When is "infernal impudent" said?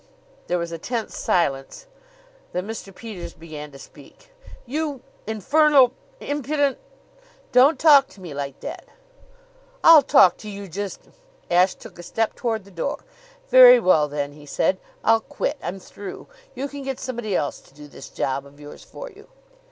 5.27-6.79